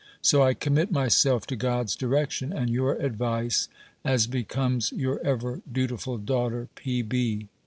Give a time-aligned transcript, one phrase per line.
[0.23, 3.67] So I commit myself to God's direction, and your advice,
[4.03, 7.47] as becomes your ever dutiful daughter, P.